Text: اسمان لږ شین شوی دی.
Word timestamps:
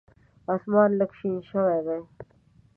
اسمان 0.53 0.89
لږ 0.99 1.11
شین 1.19 1.35
شوی 1.49 1.79
دی. 1.85 1.99